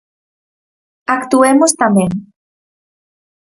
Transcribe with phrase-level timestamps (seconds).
[1.15, 2.11] Actuemos tamén.